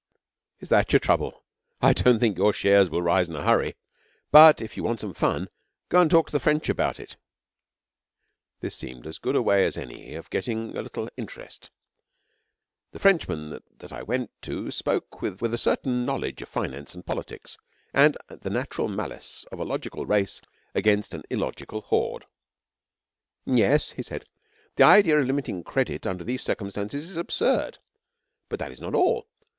'Is 0.59 0.69
that 0.69 0.91
your 0.91 0.99
trouble? 0.99 1.43
I 1.79 1.93
don't 1.93 2.17
think 2.17 2.35
your 2.35 2.53
shares 2.53 2.89
will 2.89 3.03
rise 3.03 3.29
in 3.29 3.35
a 3.35 3.43
hurry; 3.43 3.75
but 4.31 4.59
if 4.59 4.75
you 4.75 4.83
want 4.83 4.99
some 4.99 5.13
fun, 5.13 5.47
go 5.89 6.01
and 6.01 6.09
talk 6.09 6.25
to 6.25 6.31
the 6.31 6.39
French 6.39 6.69
about 6.69 6.99
it,' 6.99 7.17
This 8.61 8.75
seemed 8.75 9.05
as 9.05 9.19
good 9.19 9.35
a 9.35 9.43
way 9.43 9.63
as 9.63 9.77
any 9.77 10.15
of 10.15 10.31
getting 10.31 10.75
a 10.75 10.81
little 10.81 11.07
interest. 11.17 11.69
The 12.93 12.97
Frenchman 12.97 13.61
that 13.77 13.93
I 13.93 14.01
went 14.01 14.31
to 14.41 14.71
spoke 14.71 15.21
with 15.21 15.39
a 15.53 15.57
certain 15.59 16.03
knowledge 16.03 16.41
of 16.41 16.49
finance 16.49 16.95
and 16.95 17.05
politics 17.05 17.55
and 17.93 18.17
the 18.27 18.49
natural 18.49 18.87
malice 18.87 19.45
of 19.51 19.59
a 19.59 19.63
logical 19.65 20.07
race 20.07 20.41
against 20.73 21.13
an 21.13 21.21
illogical 21.29 21.81
horde. 21.81 22.25
'Yes,' 23.45 23.91
he 23.91 24.01
said. 24.01 24.25
'The 24.77 24.83
idea 24.83 25.19
of 25.19 25.27
limiting 25.27 25.63
credit 25.63 26.07
under 26.07 26.23
these 26.23 26.41
circumstances 26.41 27.07
is 27.07 27.17
absurd. 27.17 27.77
But 28.49 28.57
that 28.57 28.71
is 28.71 28.81
not 28.81 28.95
all. 28.95 29.27